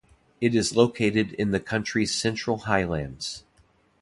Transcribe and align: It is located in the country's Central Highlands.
It 0.41 0.55
is 0.55 0.75
located 0.75 1.33
in 1.33 1.51
the 1.51 1.59
country's 1.59 2.11
Central 2.11 2.57
Highlands. 2.65 3.43